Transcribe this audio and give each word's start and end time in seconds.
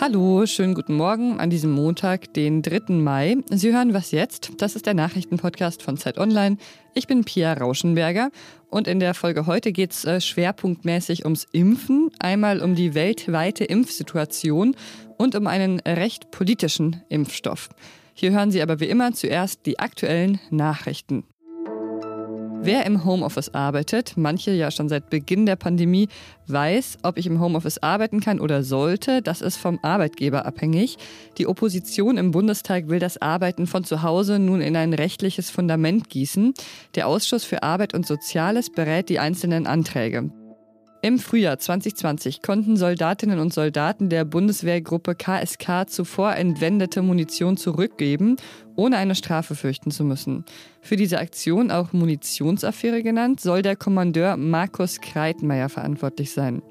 Hallo, 0.00 0.46
schönen 0.46 0.74
guten 0.74 0.94
Morgen 0.94 1.38
an 1.38 1.50
diesem 1.50 1.70
Montag, 1.70 2.34
den 2.34 2.62
3. 2.62 2.94
Mai. 2.94 3.36
Sie 3.50 3.72
hören 3.72 3.94
Was 3.94 4.10
jetzt? 4.10 4.52
Das 4.58 4.74
ist 4.74 4.86
der 4.86 4.94
Nachrichtenpodcast 4.94 5.82
von 5.82 5.96
Zeit 5.96 6.18
Online. 6.18 6.56
Ich 6.94 7.06
bin 7.06 7.24
Pia 7.24 7.52
Rauschenberger 7.52 8.30
und 8.68 8.88
in 8.88 8.98
der 8.98 9.14
Folge 9.14 9.46
heute 9.46 9.70
geht 9.70 9.92
es 9.92 10.04
äh, 10.04 10.20
schwerpunktmäßig 10.20 11.24
ums 11.24 11.46
Impfen, 11.52 12.10
einmal 12.18 12.60
um 12.60 12.74
die 12.74 12.94
weltweite 12.94 13.64
Impfsituation 13.64 14.74
und 15.18 15.36
um 15.36 15.46
einen 15.46 15.78
recht 15.80 16.30
politischen 16.30 17.02
Impfstoff. 17.08 17.68
Hier 18.14 18.32
hören 18.32 18.50
Sie 18.50 18.62
aber 18.62 18.80
wie 18.80 18.88
immer 18.88 19.12
zuerst 19.12 19.66
die 19.66 19.78
aktuellen 19.78 20.40
Nachrichten. 20.50 21.24
Wer 22.64 22.86
im 22.86 23.04
Homeoffice 23.04 23.48
arbeitet, 23.54 24.12
manche 24.16 24.52
ja 24.52 24.70
schon 24.70 24.88
seit 24.88 25.10
Beginn 25.10 25.46
der 25.46 25.56
Pandemie, 25.56 26.06
weiß, 26.46 26.98
ob 27.02 27.18
ich 27.18 27.26
im 27.26 27.40
Homeoffice 27.40 27.78
arbeiten 27.78 28.20
kann 28.20 28.38
oder 28.38 28.62
sollte. 28.62 29.20
Das 29.20 29.40
ist 29.40 29.56
vom 29.56 29.80
Arbeitgeber 29.82 30.46
abhängig. 30.46 30.96
Die 31.38 31.48
Opposition 31.48 32.18
im 32.18 32.30
Bundestag 32.30 32.88
will 32.88 33.00
das 33.00 33.20
Arbeiten 33.20 33.66
von 33.66 33.82
zu 33.82 34.02
Hause 34.04 34.38
nun 34.38 34.60
in 34.60 34.76
ein 34.76 34.94
rechtliches 34.94 35.50
Fundament 35.50 36.08
gießen. 36.08 36.54
Der 36.94 37.08
Ausschuss 37.08 37.42
für 37.42 37.64
Arbeit 37.64 37.94
und 37.94 38.06
Soziales 38.06 38.70
berät 38.70 39.08
die 39.08 39.18
einzelnen 39.18 39.66
Anträge. 39.66 40.30
Im 41.04 41.18
Frühjahr 41.18 41.58
2020 41.58 42.42
konnten 42.42 42.76
Soldatinnen 42.76 43.40
und 43.40 43.52
Soldaten 43.52 44.08
der 44.08 44.24
Bundeswehrgruppe 44.24 45.16
KSK 45.16 45.88
zuvor 45.88 46.36
entwendete 46.36 47.02
Munition 47.02 47.56
zurückgeben, 47.56 48.36
ohne 48.76 48.98
eine 48.98 49.16
Strafe 49.16 49.56
fürchten 49.56 49.90
zu 49.90 50.04
müssen. 50.04 50.44
Für 50.80 50.94
diese 50.94 51.18
Aktion, 51.18 51.72
auch 51.72 51.92
Munitionsaffäre 51.92 53.02
genannt, 53.02 53.40
soll 53.40 53.62
der 53.62 53.74
Kommandeur 53.74 54.36
Markus 54.36 55.00
Kreitmeier 55.00 55.68
verantwortlich 55.68 56.30
sein. 56.30 56.62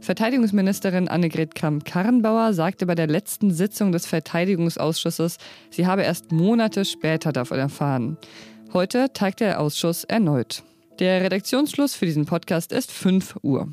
Verteidigungsministerin 0.00 1.08
Annegret 1.08 1.54
Kramp-Karrenbauer 1.54 2.54
sagte 2.54 2.86
bei 2.86 2.94
der 2.94 3.06
letzten 3.06 3.50
Sitzung 3.50 3.92
des 3.92 4.06
Verteidigungsausschusses, 4.06 5.36
sie 5.68 5.86
habe 5.86 6.04
erst 6.04 6.32
Monate 6.32 6.86
später 6.86 7.32
davon 7.32 7.58
erfahren. 7.58 8.16
Heute 8.72 9.12
tagt 9.12 9.40
der 9.40 9.60
Ausschuss 9.60 10.04
erneut. 10.04 10.62
Der 11.00 11.22
Redaktionsschluss 11.22 11.96
für 11.96 12.06
diesen 12.06 12.24
Podcast 12.24 12.70
ist 12.70 12.92
5 12.92 13.38
Uhr. 13.42 13.68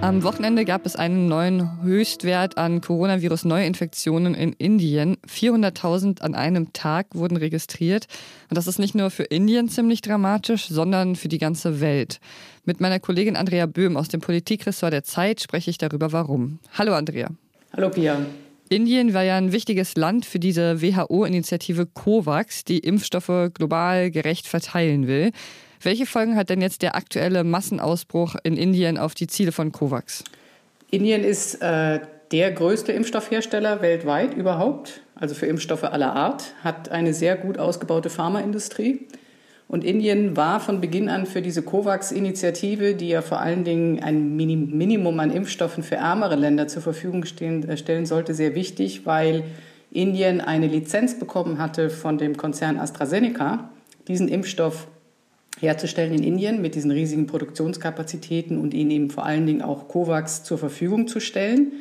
Am 0.00 0.24
Wochenende 0.24 0.64
gab 0.64 0.84
es 0.84 0.96
einen 0.96 1.28
neuen 1.28 1.80
Höchstwert 1.84 2.58
an 2.58 2.80
Coronavirus-Neuinfektionen 2.80 4.34
in 4.34 4.52
Indien. 4.54 5.16
400.000 5.28 6.22
an 6.22 6.34
einem 6.34 6.72
Tag 6.72 7.06
wurden 7.14 7.36
registriert. 7.36 8.06
Und 8.50 8.58
das 8.58 8.66
ist 8.66 8.80
nicht 8.80 8.96
nur 8.96 9.10
für 9.10 9.22
Indien 9.22 9.68
ziemlich 9.68 10.00
dramatisch, 10.00 10.66
sondern 10.66 11.14
für 11.14 11.28
die 11.28 11.38
ganze 11.38 11.80
Welt. 11.80 12.18
Mit 12.64 12.80
meiner 12.80 12.98
Kollegin 12.98 13.36
Andrea 13.36 13.66
Böhm 13.66 13.96
aus 13.96 14.08
dem 14.08 14.20
Politikressort 14.20 14.92
der 14.92 15.04
Zeit 15.04 15.40
spreche 15.40 15.70
ich 15.70 15.78
darüber, 15.78 16.10
warum. 16.10 16.58
Hallo 16.72 16.94
Andrea. 16.94 17.28
Hallo 17.72 17.88
Pia. 17.88 18.26
Indien 18.72 19.12
war 19.12 19.22
ja 19.22 19.36
ein 19.36 19.52
wichtiges 19.52 19.96
Land 19.96 20.24
für 20.24 20.38
diese 20.38 20.80
WHO-Initiative 20.80 21.84
COVAX, 21.84 22.64
die 22.64 22.78
Impfstoffe 22.78 23.50
global 23.52 24.10
gerecht 24.10 24.46
verteilen 24.46 25.06
will. 25.06 25.30
Welche 25.82 26.06
Folgen 26.06 26.36
hat 26.36 26.48
denn 26.48 26.62
jetzt 26.62 26.80
der 26.80 26.96
aktuelle 26.96 27.44
Massenausbruch 27.44 28.36
in 28.44 28.56
Indien 28.56 28.96
auf 28.96 29.14
die 29.14 29.26
Ziele 29.26 29.52
von 29.52 29.72
COVAX? 29.72 30.24
Indien 30.90 31.22
ist 31.22 31.60
äh, 31.60 32.00
der 32.30 32.52
größte 32.52 32.92
Impfstoffhersteller 32.92 33.82
weltweit 33.82 34.32
überhaupt, 34.32 35.02
also 35.16 35.34
für 35.34 35.44
Impfstoffe 35.44 35.84
aller 35.84 36.14
Art, 36.14 36.54
hat 36.64 36.88
eine 36.88 37.12
sehr 37.12 37.36
gut 37.36 37.58
ausgebaute 37.58 38.08
Pharmaindustrie. 38.08 39.06
Und 39.72 39.84
Indien 39.84 40.36
war 40.36 40.60
von 40.60 40.82
Beginn 40.82 41.08
an 41.08 41.24
für 41.24 41.40
diese 41.40 41.62
COVAX-Initiative, 41.62 42.94
die 42.94 43.08
ja 43.08 43.22
vor 43.22 43.40
allen 43.40 43.64
Dingen 43.64 44.02
ein 44.02 44.36
Minimum 44.36 45.18
an 45.18 45.30
Impfstoffen 45.30 45.82
für 45.82 45.94
ärmere 45.94 46.36
Länder 46.36 46.68
zur 46.68 46.82
Verfügung 46.82 47.24
stehen, 47.24 47.66
äh, 47.66 47.78
stellen 47.78 48.04
sollte, 48.04 48.34
sehr 48.34 48.54
wichtig, 48.54 49.06
weil 49.06 49.44
Indien 49.90 50.42
eine 50.42 50.66
Lizenz 50.66 51.18
bekommen 51.18 51.56
hatte 51.56 51.88
von 51.88 52.18
dem 52.18 52.36
Konzern 52.36 52.76
AstraZeneca, 52.76 53.70
diesen 54.08 54.28
Impfstoff 54.28 54.88
herzustellen 55.58 56.12
in 56.12 56.22
Indien 56.22 56.60
mit 56.60 56.74
diesen 56.74 56.90
riesigen 56.90 57.26
Produktionskapazitäten 57.26 58.58
und 58.58 58.74
ihn 58.74 58.90
eben 58.90 59.08
vor 59.08 59.24
allen 59.24 59.46
Dingen 59.46 59.62
auch 59.62 59.88
COVAX 59.88 60.44
zur 60.44 60.58
Verfügung 60.58 61.08
zu 61.08 61.18
stellen. 61.18 61.72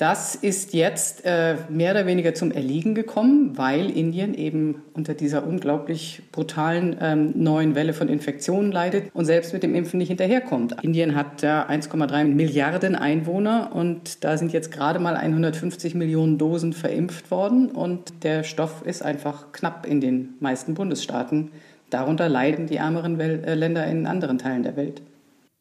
Das 0.00 0.34
ist 0.34 0.72
jetzt 0.72 1.26
äh, 1.26 1.56
mehr 1.68 1.90
oder 1.90 2.06
weniger 2.06 2.32
zum 2.32 2.52
Erliegen 2.52 2.94
gekommen, 2.94 3.58
weil 3.58 3.90
Indien 3.90 4.32
eben 4.32 4.76
unter 4.94 5.12
dieser 5.12 5.46
unglaublich 5.46 6.22
brutalen 6.32 6.96
ähm, 7.02 7.34
neuen 7.34 7.74
Welle 7.74 7.92
von 7.92 8.08
Infektionen 8.08 8.72
leidet 8.72 9.10
und 9.12 9.26
selbst 9.26 9.52
mit 9.52 9.62
dem 9.62 9.74
Impfen 9.74 9.98
nicht 9.98 10.08
hinterherkommt. 10.08 10.82
Indien 10.82 11.14
hat 11.14 11.42
ja 11.42 11.68
1,3 11.68 12.24
Milliarden 12.24 12.96
Einwohner 12.96 13.72
und 13.74 14.24
da 14.24 14.38
sind 14.38 14.54
jetzt 14.54 14.72
gerade 14.72 15.00
mal 15.00 15.18
150 15.18 15.94
Millionen 15.94 16.38
Dosen 16.38 16.72
verimpft 16.72 17.30
worden 17.30 17.68
und 17.68 18.24
der 18.24 18.42
Stoff 18.42 18.80
ist 18.86 19.02
einfach 19.02 19.52
knapp 19.52 19.84
in 19.84 20.00
den 20.00 20.30
meisten 20.40 20.72
Bundesstaaten. 20.72 21.50
Darunter 21.90 22.30
leiden 22.30 22.68
die 22.68 22.76
ärmeren 22.76 23.20
äh, 23.20 23.54
Länder 23.54 23.86
in 23.86 24.06
anderen 24.06 24.38
Teilen 24.38 24.62
der 24.62 24.76
Welt. 24.76 25.02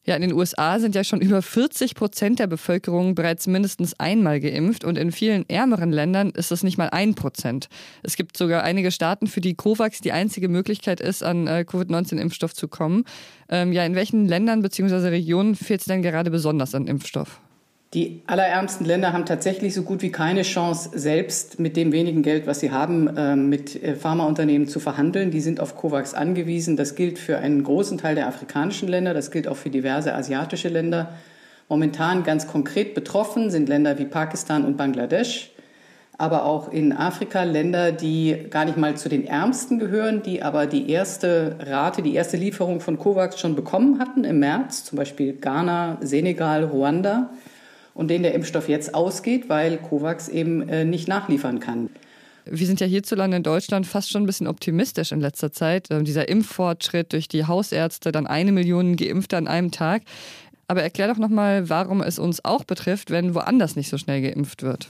Ja, 0.10 0.16
in 0.16 0.24
den 0.24 0.34
USA 0.34 0.80
sind 0.80 0.96
ja 0.96 1.04
schon 1.04 1.22
über 1.22 1.44
40 1.44 1.94
Prozent 1.94 2.40
der 2.40 2.48
Bevölkerung 2.48 3.14
bereits 3.14 3.46
mindestens 3.46 4.00
einmal 4.00 4.40
geimpft 4.40 4.84
und 4.84 4.98
in 4.98 5.12
vielen 5.12 5.48
ärmeren 5.48 5.92
Ländern 5.92 6.32
ist 6.32 6.50
das 6.50 6.64
nicht 6.64 6.80
mal 6.80 6.90
ein 6.90 7.14
Prozent. 7.14 7.70
Es 8.02 8.16
gibt 8.16 8.36
sogar 8.36 8.64
einige 8.64 8.90
Staaten, 8.90 9.28
für 9.28 9.40
die 9.40 9.54
COVAX 9.54 10.02
die 10.02 10.12
einzige 10.12 10.50
Möglichkeit 10.50 11.00
ist, 11.00 11.22
an 11.22 11.46
äh, 11.46 11.64
Covid-19-Impfstoff 11.64 12.56
zu 12.56 12.68
kommen. 12.68 13.04
Ähm, 13.50 13.72
ja, 13.72 13.86
in 13.86 13.94
welchen 13.94 14.28
Ländern 14.28 14.64
bzw. 14.64 15.10
Regionen 15.10 15.54
fehlt 15.54 15.82
es 15.82 15.86
denn 15.86 16.02
gerade 16.02 16.32
besonders 16.32 16.74
an 16.74 16.88
Impfstoff? 16.88 17.40
Die 17.96 18.22
allerärmsten 18.28 18.86
Länder 18.86 19.14
haben 19.14 19.26
tatsächlich 19.26 19.74
so 19.74 19.82
gut 19.82 20.04
wie 20.04 20.12
keine 20.12 20.44
Chance, 20.44 20.92
selbst 20.94 21.60
mit 21.60 21.76
dem 21.76 21.92
wenigen 21.92 22.22
Geld, 22.22 22.46
was 22.46 22.60
sie 22.60 22.70
haben, 22.70 23.10
ähm, 23.18 23.50
mit 23.50 23.82
äh, 23.82 23.96
Pharmaunternehmen 23.96 24.68
zu 24.68 24.80
verhandeln. 24.80 25.32
Die 25.32 25.42
sind 25.42 25.60
auf 25.60 25.76
COVAX 25.76 26.14
angewiesen. 26.14 26.78
Das 26.78 26.94
gilt 26.94 27.18
für 27.18 27.40
einen 27.40 27.64
großen 27.64 27.98
Teil 27.98 28.14
der 28.14 28.28
afrikanischen 28.28 28.90
Länder, 28.90 29.16
das 29.16 29.32
gilt 29.32 29.48
auch 29.48 29.58
für 29.58 29.72
diverse 29.72 30.14
asiatische 30.14 30.70
Länder. 30.70 31.14
Momentan 31.68 32.24
ganz 32.24 32.48
konkret 32.48 32.94
betroffen 32.94 33.50
sind 33.50 33.70
Länder 33.70 33.98
wie 33.98 34.06
Pakistan 34.06 34.66
und 34.66 34.78
Bangladesch, 34.78 35.52
aber 36.20 36.46
auch 36.46 36.72
in 36.72 36.94
Afrika 36.94 37.42
Länder, 37.42 37.92
die 37.92 38.38
gar 38.52 38.66
nicht 38.66 38.78
mal 38.78 38.98
zu 38.98 39.10
den 39.10 39.26
ärmsten 39.26 39.80
gehören, 39.80 40.22
die 40.22 40.44
aber 40.44 40.68
die 40.68 40.92
erste 40.92 41.56
Rate, 41.60 42.04
die 42.04 42.14
erste 42.14 42.38
Lieferung 42.38 42.82
von 42.82 43.00
COVAX 43.00 43.40
schon 43.40 43.56
bekommen 43.56 43.98
hatten 43.98 44.26
im 44.26 44.38
März, 44.38 44.84
zum 44.84 44.98
Beispiel 44.98 45.34
Ghana, 45.34 45.98
Senegal, 46.02 46.66
Ruanda 46.66 47.32
und 48.00 48.08
denen 48.08 48.24
der 48.24 48.34
Impfstoff 48.34 48.70
jetzt 48.70 48.96
ausgeht, 48.96 49.50
weil 49.50 49.78
COVAX 49.78 50.30
eben 50.30 50.70
äh, 50.70 50.86
nicht 50.86 51.10
nachliefern 51.10 51.60
kann. 51.60 51.90
Wir 52.46 52.66
sind 52.66 52.80
ja 52.80 52.88
hierzulande 52.88 53.36
in 53.36 53.44
Deutschland 53.44 53.86
fast 53.86 54.10
schon 54.10 54.24
ein 54.24 54.26
bisschen 54.26 54.48
optimistisch 54.48 55.12
in 55.12 55.20
letzter 55.20 55.52
Zeit. 55.52 55.88
Ähm, 55.92 56.06
dieser 56.06 56.30
Impffortschritt 56.30 57.12
durch 57.12 57.28
die 57.28 57.46
Hausärzte, 57.46 58.14
dann 58.14 58.26
eine 58.26 58.54
Million 58.54 58.96
Geimpfte 58.96 59.36
an 59.36 59.50
einem 59.50 59.72
Tag. 59.72 60.04
Aber 60.70 60.82
erklär 60.82 61.10
doch 61.10 61.18
nochmal, 61.18 61.68
warum 61.68 62.02
es 62.02 62.20
uns 62.20 62.46
auch 62.46 62.64
betrifft, 62.64 63.12
wenn 63.12 63.36
woanders 63.36 63.76
nicht 63.76 63.90
so 63.90 63.98
schnell 63.98 64.22
geimpft 64.22 64.64
wird. 64.64 64.90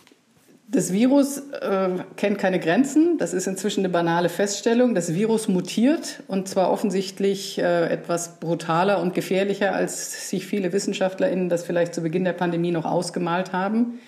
Das 0.72 0.94
Virus 0.94 1.40
äh, 1.62 1.90
kennt 2.16 2.38
keine 2.38 2.60
Grenzen. 2.60 3.18
Das 3.18 3.34
ist 3.34 3.48
inzwischen 3.48 3.82
eine 3.82 3.90
banale 3.90 4.30
Feststellung. 4.30 4.94
Das 4.94 5.16
Virus 5.16 5.48
mutiert 5.48 6.22
und 6.28 6.48
zwar 6.48 6.70
offensichtlich 6.70 7.58
äh, 7.58 7.88
etwas 7.88 8.40
brutaler 8.40 9.02
und 9.02 9.16
gefährlicher, 9.16 9.74
als 9.74 10.30
sich 10.30 10.46
viele 10.46 10.72
WissenschaftlerInnen 10.72 11.50
das 11.50 11.64
vielleicht 11.64 11.96
zu 11.96 12.02
Beginn 12.02 12.24
der 12.24 12.34
Pandemie 12.34 12.70
noch 12.72 12.86
ausgemalt 12.86 13.52
haben. 13.52 14.00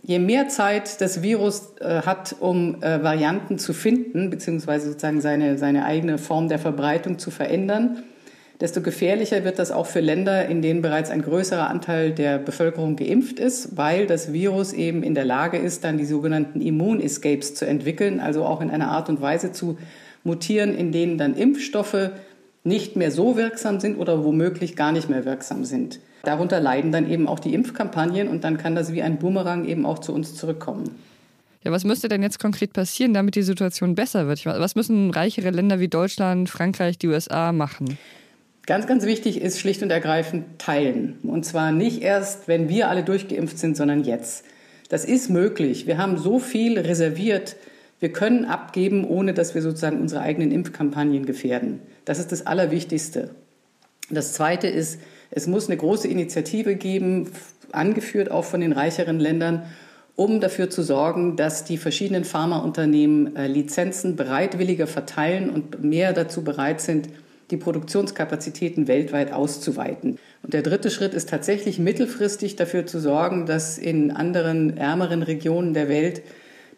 Je 0.00 0.20
mehr 0.20 0.46
Zeit 0.46 1.00
das 1.00 1.22
Virus 1.22 1.72
äh, 1.80 2.02
hat, 2.02 2.36
um 2.38 2.80
äh, 2.80 3.02
Varianten 3.02 3.58
zu 3.58 3.72
finden, 3.72 4.30
beziehungsweise 4.30 4.90
sozusagen 4.90 5.20
seine, 5.20 5.58
seine 5.58 5.84
eigene 5.84 6.18
Form 6.18 6.48
der 6.48 6.60
Verbreitung 6.60 7.18
zu 7.18 7.32
verändern, 7.32 8.04
desto 8.60 8.80
gefährlicher 8.82 9.44
wird 9.44 9.58
das 9.58 9.70
auch 9.70 9.86
für 9.86 10.00
Länder, 10.00 10.46
in 10.46 10.62
denen 10.62 10.82
bereits 10.82 11.10
ein 11.10 11.22
größerer 11.22 11.70
Anteil 11.70 12.12
der 12.12 12.38
Bevölkerung 12.38 12.96
geimpft 12.96 13.38
ist, 13.38 13.76
weil 13.76 14.06
das 14.06 14.32
Virus 14.32 14.72
eben 14.72 15.02
in 15.02 15.14
der 15.14 15.24
Lage 15.24 15.58
ist, 15.58 15.84
dann 15.84 15.98
die 15.98 16.04
sogenannten 16.04 16.60
Immun-Escapes 16.60 17.54
zu 17.54 17.66
entwickeln, 17.66 18.20
also 18.20 18.44
auch 18.44 18.60
in 18.60 18.70
einer 18.70 18.90
Art 18.90 19.08
und 19.08 19.20
Weise 19.20 19.52
zu 19.52 19.78
mutieren, 20.24 20.74
in 20.76 20.90
denen 20.90 21.18
dann 21.18 21.34
Impfstoffe 21.34 22.10
nicht 22.64 22.96
mehr 22.96 23.10
so 23.10 23.36
wirksam 23.36 23.80
sind 23.80 23.96
oder 23.96 24.24
womöglich 24.24 24.76
gar 24.76 24.92
nicht 24.92 25.08
mehr 25.08 25.24
wirksam 25.24 25.64
sind. 25.64 26.00
Darunter 26.24 26.60
leiden 26.60 26.90
dann 26.90 27.08
eben 27.08 27.28
auch 27.28 27.38
die 27.38 27.54
Impfkampagnen 27.54 28.28
und 28.28 28.44
dann 28.44 28.58
kann 28.58 28.74
das 28.74 28.92
wie 28.92 29.02
ein 29.02 29.18
Boomerang 29.18 29.64
eben 29.64 29.86
auch 29.86 30.00
zu 30.00 30.12
uns 30.12 30.34
zurückkommen. 30.34 30.90
Ja, 31.64 31.72
was 31.72 31.84
müsste 31.84 32.08
denn 32.08 32.22
jetzt 32.22 32.38
konkret 32.38 32.72
passieren, 32.72 33.14
damit 33.14 33.34
die 33.34 33.42
Situation 33.42 33.94
besser 33.94 34.26
wird? 34.26 34.44
Was 34.46 34.74
müssen 34.74 35.10
reichere 35.10 35.50
Länder 35.50 35.80
wie 35.80 35.88
Deutschland, 35.88 36.50
Frankreich, 36.50 36.98
die 36.98 37.08
USA 37.08 37.52
machen? 37.52 37.98
Ganz, 38.68 38.86
ganz 38.86 39.06
wichtig 39.06 39.40
ist 39.40 39.58
schlicht 39.58 39.82
und 39.82 39.90
ergreifend 39.90 40.58
teilen. 40.58 41.20
Und 41.22 41.46
zwar 41.46 41.72
nicht 41.72 42.02
erst, 42.02 42.48
wenn 42.48 42.68
wir 42.68 42.90
alle 42.90 43.02
durchgeimpft 43.02 43.58
sind, 43.58 43.78
sondern 43.78 44.04
jetzt. 44.04 44.44
Das 44.90 45.06
ist 45.06 45.30
möglich. 45.30 45.86
Wir 45.86 45.96
haben 45.96 46.18
so 46.18 46.38
viel 46.38 46.78
reserviert. 46.78 47.56
Wir 47.98 48.12
können 48.12 48.44
abgeben, 48.44 49.06
ohne 49.06 49.32
dass 49.32 49.54
wir 49.54 49.62
sozusagen 49.62 50.02
unsere 50.02 50.20
eigenen 50.20 50.52
Impfkampagnen 50.52 51.24
gefährden. 51.24 51.80
Das 52.04 52.18
ist 52.18 52.30
das 52.30 52.46
Allerwichtigste. 52.46 53.30
Das 54.10 54.34
Zweite 54.34 54.66
ist, 54.66 55.00
Es 55.30 55.46
muss 55.46 55.68
eine 55.68 55.78
große 55.78 56.06
Initiative 56.06 56.74
geben, 56.74 57.30
angeführt 57.72 58.30
auch 58.30 58.44
von 58.44 58.60
den 58.60 58.72
reicheren 58.72 59.18
Ländern, 59.18 59.62
um 60.14 60.42
dafür 60.42 60.68
zu 60.68 60.82
sorgen, 60.82 61.36
dass 61.36 61.64
die 61.64 61.78
verschiedenen 61.78 62.24
Pharmaunternehmen 62.24 63.34
äh, 63.34 63.46
Lizenzen 63.46 64.14
bereitwilliger 64.14 64.86
verteilen 64.86 65.48
und 65.48 65.82
mehr 65.82 66.12
dazu 66.12 66.44
bereit 66.44 66.82
sind, 66.82 67.08
die 67.50 67.56
Produktionskapazitäten 67.56 68.88
weltweit 68.88 69.32
auszuweiten. 69.32 70.18
Und 70.42 70.54
der 70.54 70.62
dritte 70.62 70.90
Schritt 70.90 71.14
ist 71.14 71.28
tatsächlich 71.28 71.78
mittelfristig 71.78 72.56
dafür 72.56 72.86
zu 72.86 73.00
sorgen, 73.00 73.46
dass 73.46 73.78
in 73.78 74.10
anderen 74.10 74.76
ärmeren 74.76 75.22
Regionen 75.22 75.74
der 75.74 75.88
Welt 75.88 76.22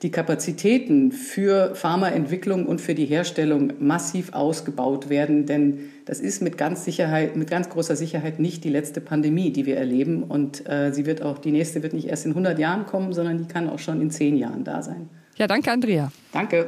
die 0.02 0.11
Kapazitäten 0.11 1.12
für 1.12 1.75
Pharmaentwicklung 1.75 2.67
und 2.67 2.81
für 2.81 2.94
die 2.94 3.05
Herstellung 3.05 3.75
massiv 3.81 4.32
ausgebaut 4.32 5.11
werden, 5.11 5.44
denn 5.44 5.90
das 6.06 6.20
ist 6.20 6.40
mit 6.40 6.56
ganz 6.56 6.84
Sicherheit, 6.84 7.37
mit 7.37 7.50
ganz 7.50 7.69
großer 7.69 7.96
Sicherheit 7.96 8.38
nicht 8.38 8.64
die 8.64 8.70
letzte 8.70 9.02
Pandemie, 9.02 9.50
die 9.52 9.67
wir 9.67 9.76
erleben 9.76 10.22
und 10.22 10.67
äh, 10.69 10.93
sie 10.93 11.05
wird 11.05 11.20
auch 11.22 11.38
die 11.38 11.52
nächste 11.52 11.82
wird 11.82 11.93
nicht 11.93 12.08
erst 12.08 12.25
in 12.25 12.32
100 12.32 12.58
Jahren 12.58 12.87
kommen, 12.87 13.12
sondern 13.12 13.38
die 13.38 13.46
kann 13.46 13.69
auch 13.69 13.78
schon 13.78 14.00
in 14.00 14.11
10 14.11 14.37
Jahren 14.37 14.64
da 14.64 14.82
sein. 14.82 15.11
Ja, 15.37 15.46
danke 15.46 15.70
Andrea. 15.70 16.11
Danke. 16.32 16.67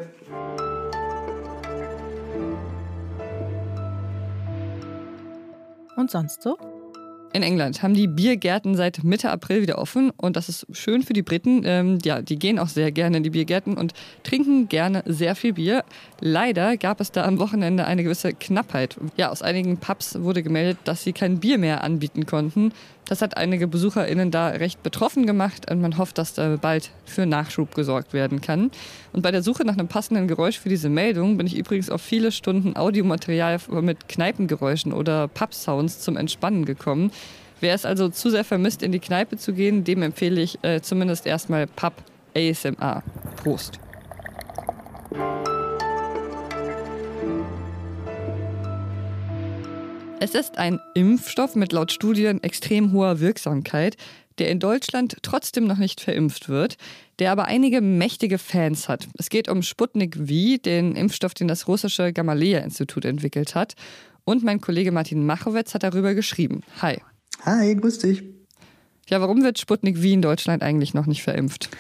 Und 5.97 6.11
sonst 6.11 6.43
so? 6.43 6.57
In 7.35 7.43
England 7.43 7.83
haben 7.83 7.95
die 7.95 8.09
Biergärten 8.09 8.77
seit 8.77 9.05
Mitte 9.05 9.31
April 9.31 9.63
wieder 9.63 9.79
offen 9.79 10.11
und 10.11 10.37
das 10.37 10.51
ist 10.51 10.67
schön 10.73 11.03
für 11.03 11.15
die 11.15 11.23
Briten. 11.23 11.63
Ähm, 11.65 11.99
ja, 12.05 12.21
die 12.21 12.39
gehen 12.39 12.59
auch 12.59 12.69
sehr 12.69 12.93
gerne 12.93 13.17
in 13.17 13.23
die 13.23 13.31
Biergärten 13.31 13.79
und 13.79 13.95
trinken 14.23 14.69
gerne 14.69 15.03
sehr 15.07 15.35
viel 15.35 15.55
Bier. 15.55 15.83
Leider 16.21 16.77
gab 16.77 17.01
es 17.01 17.11
da 17.11 17.25
am 17.25 17.39
Wochenende 17.39 17.87
eine 17.87 18.03
gewisse 18.03 18.35
Knappheit. 18.35 18.99
Ja, 19.17 19.31
aus 19.31 19.41
einigen 19.41 19.79
Pubs 19.79 20.21
wurde 20.21 20.43
gemeldet, 20.43 20.77
dass 20.85 21.05
sie 21.05 21.15
kein 21.15 21.41
Bier 21.41 21.57
mehr 21.57 21.83
anbieten 21.83 22.27
konnten. 22.27 22.73
Das 23.07 23.21
hat 23.21 23.37
einige 23.37 23.67
BesucherInnen 23.67 24.31
da 24.31 24.49
recht 24.49 24.83
betroffen 24.83 25.27
gemacht 25.27 25.71
und 25.71 25.81
man 25.81 25.99
hofft, 25.99 26.19
dass 26.19 26.35
da 26.35 26.57
bald 26.57 26.91
für 27.05 27.27
Nachschub 27.27 27.75
gesorgt 27.75 28.13
werden 28.13 28.41
kann. 28.41 28.71
Und 29.13 29.23
bei 29.23 29.31
der 29.31 29.43
Suche 29.43 29.65
nach 29.65 29.75
einem 29.75 29.89
passenden 29.89 30.29
Geräusch 30.29 30.59
für 30.59 30.69
diese 30.69 30.89
Meldung 30.89 31.37
bin 31.37 31.47
ich 31.47 31.57
übrigens 31.57 31.91
auf 31.91 32.01
viele 32.01 32.31
Stunden 32.31 32.77
Audiomaterial 32.77 33.59
mit 33.83 34.09
Kneipengeräuschen 34.09 34.93
oder 34.93 35.29
Pub-Sounds 35.29 36.01
zum 36.01 36.17
Entspannen 36.17 36.65
gekommen. 36.65 37.11
Wer 37.63 37.77
es 37.77 37.85
also 37.87 38.09
zu 38.09 38.29
sehr 38.29 38.43
vermisst, 38.43 38.83
in 38.83 38.91
die 38.91 38.99
Kneipe 38.99 39.37
zu 39.37 39.53
gehen, 39.53 39.85
dem 39.85 40.03
empfehle 40.03 40.43
ich 40.43 40.59
äh, 40.65 40.81
zumindest 40.81 41.27
erstmal 41.27 41.69
Pub 41.69 41.95
ASMR. 42.35 43.05
Prost! 43.37 43.79
Es 50.19 50.35
ist 50.35 50.59
ein 50.59 50.81
Impfstoff 50.95 51.55
mit 51.55 51.71
laut 51.71 51.93
Studien 51.93 52.43
extrem 52.43 52.93
hoher 52.93 53.21
Wirksamkeit, 53.21 53.97
der 54.39 54.51
in 54.51 54.59
Deutschland 54.59 55.19
trotzdem 55.23 55.69
noch 55.69 55.79
nicht 55.79 56.01
verimpft 56.01 56.49
wird, 56.49 56.77
der 57.21 57.31
aber 57.31 57.45
einige 57.45 57.81
mächtige 57.81 58.39
Fans 58.39 58.89
hat. 58.89 59.07
Es 59.19 59.31
geht 59.31 59.49
um 59.49 59.63
Sputnik 59.63 60.17
V, 60.17 60.57
den 60.65 60.97
Impfstoff, 60.97 61.35
den 61.35 61.47
das 61.47 61.69
russische 61.69 62.13
Gamaleya-Institut 62.13 63.05
entwickelt 63.05 63.55
hat. 63.55 63.75
Und 64.25 64.43
mein 64.43 64.61
Kollege 64.61 64.91
Martin 64.91 65.25
Machowetz 65.25 65.75
hat 65.75 65.85
darüber 65.85 66.15
geschrieben. 66.15 66.63
Hi. 66.81 66.99
Hi, 67.45 67.75
grüß 67.75 67.99
dich. 67.99 68.23
Ja, 69.09 69.21
warum 69.21 69.43
wird 69.43 69.59
Sputnik 69.59 69.99
V 69.99 70.05
in 70.05 70.23
Deutschland 70.23 70.63
eigentlich 70.63 70.95
noch 70.95 71.07
nicht 71.07 71.23
verimpft? 71.23 71.71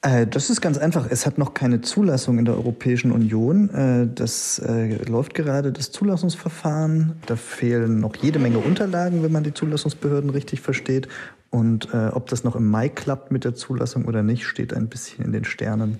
Äh, 0.00 0.26
das 0.26 0.50
ist 0.50 0.60
ganz 0.60 0.78
einfach. 0.78 1.06
Es 1.10 1.26
hat 1.26 1.38
noch 1.38 1.54
keine 1.54 1.80
Zulassung 1.80 2.38
in 2.38 2.44
der 2.44 2.54
Europäischen 2.54 3.12
Union. 3.12 3.70
Äh, 3.70 4.08
das 4.12 4.58
äh, 4.58 4.96
läuft 5.04 5.34
gerade, 5.34 5.72
das 5.72 5.92
Zulassungsverfahren. 5.92 7.14
Da 7.26 7.36
fehlen 7.36 8.00
noch 8.00 8.16
jede 8.16 8.38
Menge 8.38 8.58
Unterlagen, 8.58 9.22
wenn 9.22 9.32
man 9.32 9.44
die 9.44 9.54
Zulassungsbehörden 9.54 10.30
richtig 10.30 10.60
versteht. 10.60 11.08
Und 11.50 11.92
ob 11.92 12.28
das 12.28 12.44
noch 12.44 12.56
im 12.56 12.66
Mai 12.66 12.88
klappt 12.88 13.30
mit 13.30 13.44
der 13.44 13.54
Zulassung 13.54 14.06
oder 14.06 14.22
nicht, 14.22 14.44
steht 14.46 14.72
ein 14.72 14.88
bisschen 14.88 15.22
in 15.22 15.32
den 15.32 15.44
Sternen. 15.44 15.98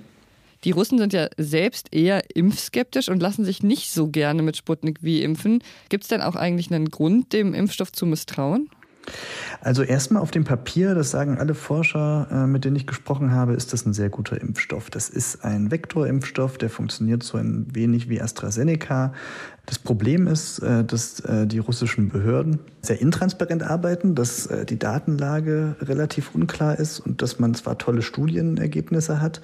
Die 0.65 0.71
Russen 0.71 0.99
sind 0.99 1.13
ja 1.13 1.29
selbst 1.37 1.93
eher 1.93 2.23
impfskeptisch 2.37 3.09
und 3.09 3.21
lassen 3.21 3.45
sich 3.45 3.63
nicht 3.63 3.93
so 3.93 4.09
gerne 4.09 4.43
mit 4.43 4.57
Sputnik 4.57 5.03
wie 5.03 5.23
impfen. 5.23 5.63
Gibt 5.89 6.05
es 6.05 6.09
denn 6.09 6.21
auch 6.21 6.37
eigentlich 6.37 6.73
einen 6.73 6.91
Grund, 6.91 7.33
dem 7.33 7.53
Impfstoff 7.55 7.93
zu 7.93 8.07
misstrauen? 8.07 8.71
Also 9.61 9.83
erstmal 9.83 10.23
auf 10.23 10.31
dem 10.31 10.45
Papier, 10.45 10.95
das 10.95 11.11
sagen 11.11 11.39
alle 11.39 11.55
Forscher, 11.55 12.29
äh, 12.31 12.47
mit 12.47 12.65
denen 12.65 12.77
ich 12.77 12.87
gesprochen 12.87 13.33
habe, 13.33 13.55
ist 13.55 13.73
das 13.73 13.85
ein 13.85 13.93
sehr 13.93 14.11
guter 14.11 14.41
Impfstoff. 14.41 14.91
Das 14.91 15.09
ist 15.09 15.45
ein 15.45 15.71
Vektorimpfstoff, 15.71 16.59
der 16.59 16.71
funktioniert 16.71 17.23
so 17.23 17.39
ein 17.39 17.67
wenig 17.75 18.09
wie 18.09 18.21
AstraZeneca. 18.21 19.13
Das 19.67 19.79
Problem 19.79 20.27
ist, 20.27 20.59
äh, 20.59 20.85
dass 20.85 21.21
äh, 21.21 21.47
die 21.47 21.59
russischen 21.59 22.09
Behörden 22.09 22.59
sehr 22.83 23.01
intransparent 23.01 23.63
arbeiten, 23.63 24.17
dass 24.17 24.49
die 24.69 24.77
Datenlage 24.77 25.77
relativ 25.81 26.35
unklar 26.35 26.81
ist 26.81 26.99
und 26.99 27.23
dass 27.23 27.39
man 27.39 27.55
zwar 27.55 27.79
tolle 27.79 28.03
Studienergebnisse 28.03 29.21
hat, 29.21 29.41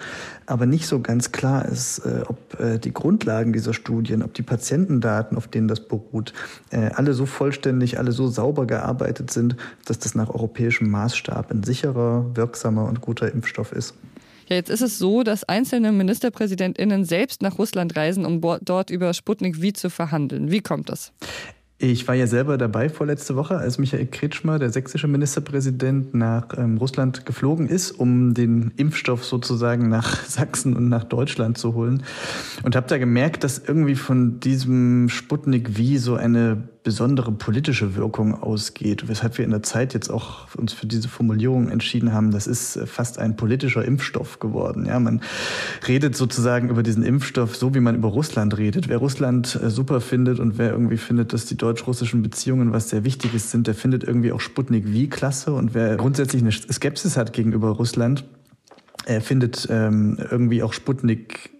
aber 0.47 0.67
nicht 0.67 0.89
so 0.89 0.99
ganz 0.99 1.31
klar 1.31 1.65
ist, 1.65 2.03
ob 2.27 2.81
die 2.81 2.93
Grundlagen 2.93 3.53
dieser 3.53 3.75
Studien, 3.75 4.25
ob 4.25 4.35
die 4.35 4.43
Patientendaten, 4.43 5.37
auf 5.37 5.47
denen 5.47 5.69
das 5.69 5.79
beruht, 5.79 6.33
alle 6.73 7.15
so 7.15 7.27
vollständig, 7.27 8.01
alle 8.01 8.11
so 8.11 8.27
sauber 8.27 8.67
gearbeitet 8.67 9.31
sind, 9.31 9.55
dass 9.85 10.01
das 10.01 10.17
nach 10.17 10.31
europäischem 10.31 10.91
Maßstab 10.91 11.53
ein 11.53 11.63
sicherer, 11.63 12.35
wirksamer 12.35 12.87
und 12.87 13.01
guter 13.01 13.33
Impfstoff 13.33 13.71
ist. 13.71 13.95
Ja, 14.49 14.57
jetzt 14.57 14.71
ist 14.71 14.81
es 14.81 14.99
so, 14.99 15.23
dass 15.23 15.45
einzelne 15.45 15.93
MinisterpräsidentInnen 15.93 17.05
selbst 17.05 17.43
nach 17.43 17.59
Russland 17.59 17.97
reisen, 17.97 18.25
um 18.25 18.41
dort 18.63 18.91
über 18.91 19.13
Sputnik 19.13 19.57
V 19.57 19.73
zu 19.73 19.91
verhandeln. 19.91 20.51
Wie 20.51 20.61
kommt 20.61 20.89
das? 20.89 21.13
Ich 21.81 22.09
war 22.09 22.17
ja 22.17 22.27
selber 22.27 22.59
dabei 22.59 22.89
vorletzte 22.89 23.37
Woche, 23.37 23.57
als 23.57 23.79
Michael 23.79 24.07
Kretschmer, 24.07 24.59
der 24.59 24.71
sächsische 24.71 25.07
Ministerpräsident, 25.07 26.13
nach 26.13 26.49
ähm, 26.57 26.77
Russland 26.79 27.25
geflogen 27.25 27.69
ist, 27.69 27.93
um 27.93 28.35
den 28.35 28.73
Impfstoff 28.77 29.25
sozusagen 29.25 29.89
nach 29.89 30.25
Sachsen 30.27 30.75
und 30.75 30.89
nach 30.89 31.05
Deutschland 31.05 31.57
zu 31.57 31.75
holen. 31.75 32.03
Und 32.65 32.75
habe 32.75 32.89
da 32.89 32.99
gemerkt, 32.99 33.45
dass 33.45 33.59
irgendwie 33.59 33.95
von 33.95 34.41
diesem 34.41 35.09
Sputnik 35.09 35.77
wie 35.77 35.99
so 35.99 36.17
eine 36.17 36.69
besondere 36.89 37.33
politische 37.33 37.97
Wirkung 37.97 38.43
ausgeht, 38.43 39.09
weshalb 39.09 39.37
wir 39.37 39.45
in 39.45 39.51
der 39.51 39.63
Zeit 39.63 39.93
jetzt 39.93 40.09
auch 40.09 40.55
uns 40.55 40.73
für 40.73 40.87
diese 40.87 41.07
Formulierung 41.07 41.69
entschieden 41.69 42.15
haben, 42.15 42.31
das 42.31 42.47
ist 42.47 42.77
äh, 42.77 42.87
fast 42.87 43.19
ein 43.19 43.37
politischer 43.37 43.85
Impfstoff 43.85 44.39
geworden. 44.39 44.87
Ja, 44.87 44.99
man 44.99 45.21
redet 45.87 46.17
sozusagen 46.17 46.71
über 46.71 46.83
diesen 46.83 47.03
Impfstoff 47.03 47.57
so, 47.57 47.75
wie 47.75 47.81
man 47.81 47.95
über 47.95 48.09
Russland 48.09 48.57
redet. 48.57 48.89
Wer 48.89 48.97
Russland 48.97 49.61
äh, 49.63 49.69
super 49.69 50.01
findet 50.01 50.41
und 50.41 50.57
wer 50.57 50.71
irgendwie 50.71 50.97
findet, 50.97 51.35
dass 51.35 51.45
die 51.45 51.59
deutsch-russischen 51.59 52.23
Beziehungen 52.23 52.73
was 52.73 52.89
sehr 52.89 53.05
Wichtiges 53.05 53.51
sind, 53.51 53.67
der 53.67 53.75
findet 53.75 54.03
irgendwie 54.03 54.33
auch 54.33 54.41
Sputnik 54.41 54.85
wie 54.87 55.11
klasse. 55.11 55.53
Und 55.53 55.75
wer 55.75 55.95
grundsätzlich 55.97 56.41
eine 56.41 56.53
Skepsis 56.53 57.19
hat 57.19 57.35
gegenüber 57.35 57.69
Russland, 57.69 58.25
er 59.05 59.21
findet 59.21 59.69
ähm, 59.71 60.17
irgendwie 60.31 60.63
auch 60.63 60.73
Sputnik 60.73 61.51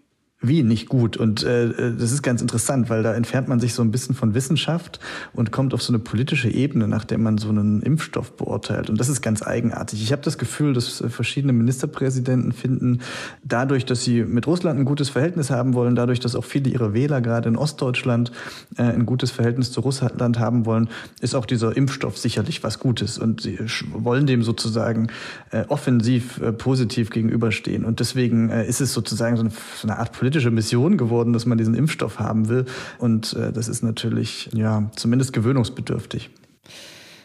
wie 0.41 0.63
nicht 0.63 0.89
gut. 0.89 1.17
Und 1.17 1.43
äh, 1.43 1.93
das 1.99 2.13
ist 2.13 2.23
ganz 2.23 2.41
interessant, 2.41 2.89
weil 2.91 3.03
da 3.03 3.13
entfernt 3.15 3.49
man 3.49 3.59
sich 3.59 3.75
so 3.75 3.83
ein 3.83 3.91
bisschen 3.91 4.15
von 4.15 4.35
Wissenschaft 4.35 5.01
und 5.33 5.51
kommt 5.51 5.75
auf 5.75 5.83
so 5.83 5.93
eine 5.93 5.99
politische 5.99 6.49
Ebene, 6.49 6.87
nach 6.87 7.05
der 7.05 7.19
man 7.19 7.39
so 7.39 7.49
einen 7.49 7.83
Impfstoff 7.83 8.37
beurteilt. 8.37 8.89
Und 8.89 9.01
das 9.01 9.09
ist 9.09 9.21
ganz 9.21 9.43
eigenartig. 9.43 10.01
Ich 10.01 10.13
habe 10.13 10.23
das 10.23 10.39
Gefühl, 10.39 10.75
dass 10.75 11.01
äh, 11.01 11.09
verschiedene 11.09 11.53
Ministerpräsidenten 11.53 12.53
finden, 12.53 13.01
dadurch, 13.43 13.85
dass 13.85 14.05
sie 14.05 14.23
mit 14.23 14.47
Russland 14.47 14.79
ein 14.79 14.85
gutes 14.85 15.09
Verhältnis 15.09 15.51
haben 15.51 15.75
wollen, 15.75 15.97
dadurch, 15.97 16.21
dass 16.21 16.37
auch 16.37 16.45
viele 16.45 16.71
ihrer 16.71 16.95
Wähler 16.95 17.21
gerade 17.21 17.49
in 17.49 17.57
Ostdeutschland 17.57 18.31
äh, 18.77 18.83
ein 18.83 19.07
gutes 19.07 19.33
Verhältnis 19.33 19.73
zu 19.73 19.81
Russland 19.81 20.39
haben 20.39 20.67
wollen, 20.67 20.89
ist 21.21 21.35
auch 21.35 21.47
dieser 21.47 21.77
Impfstoff 21.77 22.17
sicherlich 22.17 22.63
was 22.63 22.79
Gutes. 22.79 23.19
Und 23.19 23.41
sie 23.41 23.59
wollen 23.93 24.27
dem 24.27 24.45
sozusagen 24.45 25.09
äh, 25.51 25.65
offensiv 25.67 26.41
äh, 26.41 26.53
positiv 26.53 27.11
gegenüberstehen. 27.11 27.85
Und 27.85 27.99
deswegen 27.99 28.51
äh, 28.51 28.65
ist 28.65 28.81
es 28.81 28.93
sozusagen 28.93 29.37
so 29.37 29.43
eine, 29.43 29.51
so 29.51 29.89
eine 29.89 29.99
Art 29.99 30.13
politische 30.13 30.28
Mission 30.51 30.97
geworden, 30.97 31.33
dass 31.33 31.47
man 31.47 31.59
diesen 31.59 31.75
Impfstoff 31.75 32.19
haben 32.19 32.49
will. 32.49 32.67
Und 32.99 33.35
äh, 33.35 33.53
das 33.53 33.69
ist 33.69 33.83
natürlich 33.83 34.51
ja 34.55 34.91
zumindest 34.97 35.33
gewöhnungsbedürftig. 35.33 36.31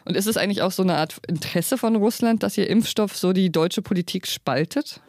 Und 0.06 0.18
ist 0.18 0.28
es 0.28 0.38
eigentlich 0.38 0.62
auch 0.62 0.72
so 0.72 0.84
eine 0.84 0.96
Art 0.96 1.20
Interesse 1.28 1.78
von 1.78 1.96
Russland, 1.96 2.44
dass 2.44 2.58
ihr 2.58 2.70
Impfstoff 2.70 3.16
so 3.16 3.32
die 3.32 3.52
deutsche 3.52 3.82
Politik 3.82 4.28
spaltet? 4.28 5.02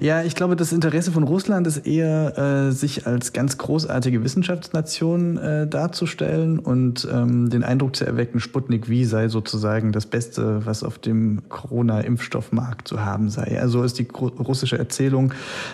Ja, 0.00 0.22
ich 0.22 0.36
glaube, 0.36 0.54
das 0.54 0.72
Interesse 0.72 1.10
von 1.10 1.24
Russland 1.24 1.66
ist 1.66 1.86
eher, 1.86 2.38
äh, 2.38 2.70
sich 2.70 3.06
als 3.06 3.32
ganz 3.32 3.58
großartige 3.58 4.22
Wissenschaftsnation 4.22 5.36
äh, 5.38 5.66
darzustellen 5.66 6.60
und 6.60 7.08
ähm, 7.12 7.50
den 7.50 7.64
Eindruck 7.64 7.96
zu 7.96 8.06
erwecken, 8.06 8.38
Sputnik 8.38 8.86
V 8.86 9.08
sei 9.08 9.28
sozusagen 9.28 9.90
das 9.90 10.06
Beste, 10.06 10.64
was 10.64 10.84
auf 10.84 10.98
dem 10.98 11.48
Corona-Impfstoffmarkt 11.48 12.86
zu 12.86 13.04
haben 13.04 13.28
sei. 13.28 13.60
Also 13.60 13.82
ist 13.82 13.98
die 13.98 14.06
russische 14.12 14.78
Erzählung, 14.78 15.32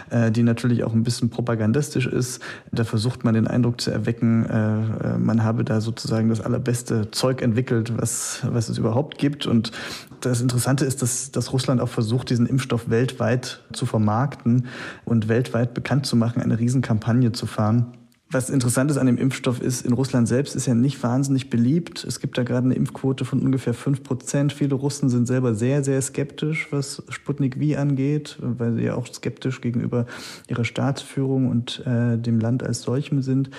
äh, 0.09 0.31
die 0.31 0.43
natürlich 0.43 0.85
auch 0.85 0.95
ein 0.95 1.03
bisschen 1.03 1.29
propagandistisch 1.29 2.07
ist. 2.07 2.41
Da 2.73 2.85
versucht 2.85 3.25
man 3.25 3.35
den 3.35 3.47
Eindruck 3.47 3.81
zu 3.81 3.91
erwecken, 3.91 4.47
äh, 4.47 5.15
äh 5.15 5.19
man 5.19 5.45
habe 5.45 5.65
da 5.65 5.81
sozusagen 5.81 6.29
das 6.31 6.41
allerbeste 6.41 7.11
Zeug 7.11 7.43
entwickelt, 7.43 7.93
was, 7.99 8.41
was 8.49 8.69
es 8.69 8.79
überhaupt 8.79 9.19
gibt. 9.19 9.47
Und 9.47 9.73
das 10.21 10.41
Interessante 10.41 10.85
ist, 10.85 11.03
dass, 11.03 11.31
dass 11.31 11.53
Russland 11.53 11.81
auch 11.81 11.89
versucht, 11.89 12.31
diesen 12.31 12.47
Impfstoff 12.47 12.89
weltweit 12.89 13.61
zu 13.75 13.87
vermarkten 13.87 14.67
und 15.05 15.29
weltweit 15.29 15.75
bekannt 15.75 16.07
zu 16.07 16.17
machen, 16.17 16.43
eine 16.43 16.59
Riesenkampagne 16.59 17.33
zu 17.33 17.47
fahren 17.47 17.93
Was 18.35 18.51
interessant 18.51 18.91
ist 18.91 18.97
an 18.97 19.07
dem 19.07 19.17
Impfstoff 19.17 19.63
ist, 19.63 19.87
in 19.87 19.93
Russland 19.93 20.27
selbst 20.27 20.57
ist 20.57 20.67
er 20.67 20.75
nicht 20.75 21.01
wahnsinnig 21.05 21.51
beliebt. 21.51 22.03
Es 22.03 22.19
gibt 22.19 22.37
da 22.37 22.43
gerade 22.43 22.65
eine 22.65 22.75
Impfquote 22.75 23.25
von 23.25 23.41
ungefähr 23.41 23.75
fünf 23.75 24.03
Prozent. 24.03 24.53
Viele 24.53 24.75
Russen 24.75 25.09
sind 25.09 25.27
selber 25.27 25.55
sehr, 25.55 25.85
sehr 25.85 26.03
skeptisch, 26.03 26.67
was 26.73 27.05
Sputnik 27.11 27.59
V 27.63 27.79
angeht, 27.81 28.37
weil 28.41 28.75
sie 28.75 28.83
ja 28.83 28.97
auch 28.97 29.07
skeptisch 29.07 29.61
gegenüber 29.61 30.07
ihrer 30.49 30.65
Staatsführung 30.65 31.49
und 31.49 31.87
äh, 31.87 32.19
dem 32.19 32.41
Land 32.41 32.65
als 32.65 32.83
solchem 32.83 33.23
sind. 33.23 33.51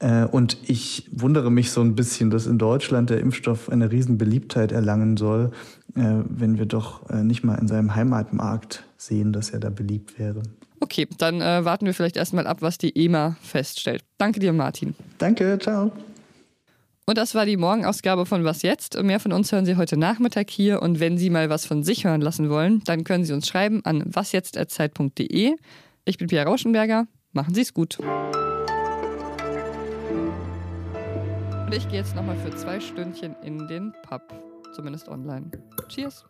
Äh, 0.00 0.24
und 0.24 0.58
ich 0.66 1.08
wundere 1.12 1.52
mich 1.52 1.70
so 1.70 1.80
ein 1.80 1.94
bisschen, 1.94 2.30
dass 2.30 2.48
in 2.48 2.58
Deutschland 2.58 3.10
der 3.10 3.20
Impfstoff 3.20 3.68
eine 3.68 3.92
riesen 3.92 4.18
Beliebtheit 4.18 4.72
erlangen 4.72 5.16
soll, 5.16 5.52
äh, 5.94 6.02
wenn 6.28 6.58
wir 6.58 6.66
doch 6.66 7.08
äh, 7.08 7.22
nicht 7.22 7.44
mal 7.44 7.54
in 7.54 7.68
seinem 7.68 7.94
Heimatmarkt 7.94 8.84
sehen, 8.96 9.32
dass 9.32 9.50
er 9.50 9.60
da 9.60 9.70
beliebt 9.70 10.18
wäre. 10.18 10.42
Okay, 10.84 11.08
dann 11.16 11.40
äh, 11.40 11.64
warten 11.64 11.86
wir 11.86 11.94
vielleicht 11.94 12.18
erstmal 12.18 12.46
ab, 12.46 12.58
was 12.60 12.76
die 12.76 12.94
EMA 12.94 13.38
feststellt. 13.40 14.04
Danke 14.18 14.38
dir, 14.38 14.52
Martin. 14.52 14.94
Danke, 15.16 15.58
ciao. 15.58 15.90
Und 17.06 17.16
das 17.16 17.34
war 17.34 17.46
die 17.46 17.56
Morgenausgabe 17.56 18.26
von 18.26 18.44
Was 18.44 18.60
jetzt? 18.60 19.02
Mehr 19.02 19.18
von 19.18 19.32
uns 19.32 19.50
hören 19.50 19.64
Sie 19.64 19.76
heute 19.76 19.96
Nachmittag 19.96 20.50
hier. 20.50 20.82
Und 20.82 21.00
wenn 21.00 21.16
Sie 21.16 21.30
mal 21.30 21.48
was 21.48 21.64
von 21.64 21.84
sich 21.84 22.04
hören 22.04 22.20
lassen 22.20 22.50
wollen, 22.50 22.82
dann 22.84 23.02
können 23.02 23.24
Sie 23.24 23.32
uns 23.32 23.48
schreiben 23.48 23.80
an 23.86 24.02
wasjetzt.zeit.de. 24.04 25.56
Ich 26.04 26.18
bin 26.18 26.26
Pia 26.26 26.42
Rauschenberger. 26.42 27.06
Machen 27.32 27.54
Sie 27.54 27.62
es 27.62 27.72
gut. 27.72 27.98
Und 27.98 28.08
ich 31.74 31.88
gehe 31.88 32.00
jetzt 32.00 32.14
nochmal 32.14 32.36
für 32.36 32.54
zwei 32.56 32.78
Stündchen 32.78 33.34
in 33.42 33.66
den 33.68 33.94
Pub. 34.06 34.20
Zumindest 34.74 35.08
online. 35.08 35.50
Cheers. 35.88 36.26